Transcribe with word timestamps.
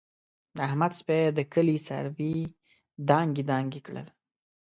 د 0.55 0.57
احمد 0.67 0.91
سپي 0.99 1.21
د 1.37 1.39
کلي 1.53 1.77
څاروي 1.87 2.35
دانګې 3.09 3.43
دانګې 3.51 3.81
کړل. 3.87 4.07